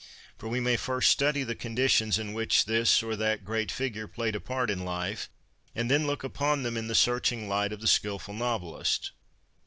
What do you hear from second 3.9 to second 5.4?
played a part in life,